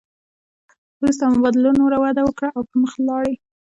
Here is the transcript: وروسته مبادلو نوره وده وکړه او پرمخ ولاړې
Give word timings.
وروسته 1.01 1.23
مبادلو 1.35 1.71
نوره 1.81 1.97
وده 2.03 2.21
وکړه 2.25 2.49
او 2.57 2.61
پرمخ 2.69 2.91
ولاړې 2.97 3.33